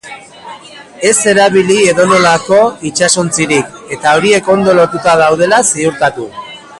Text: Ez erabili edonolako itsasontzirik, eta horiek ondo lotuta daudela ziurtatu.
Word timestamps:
Ez 1.09 1.25
erabili 1.31 1.75
edonolako 1.91 2.61
itsasontzirik, 2.91 3.77
eta 3.99 4.15
horiek 4.21 4.53
ondo 4.57 4.77
lotuta 4.81 5.17
daudela 5.25 5.61
ziurtatu. 5.73 6.31